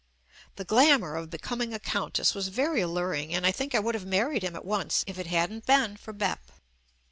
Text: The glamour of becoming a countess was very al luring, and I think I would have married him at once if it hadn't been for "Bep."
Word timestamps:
The 0.55 0.63
glamour 0.63 1.15
of 1.15 1.29
becoming 1.29 1.75
a 1.75 1.79
countess 1.79 2.33
was 2.33 2.47
very 2.47 2.81
al 2.81 2.89
luring, 2.89 3.35
and 3.35 3.45
I 3.45 3.51
think 3.51 3.75
I 3.75 3.79
would 3.79 3.93
have 3.93 4.03
married 4.07 4.41
him 4.41 4.55
at 4.55 4.65
once 4.65 5.03
if 5.05 5.19
it 5.19 5.27
hadn't 5.27 5.67
been 5.67 5.95
for 5.95 6.11
"Bep." 6.11 6.51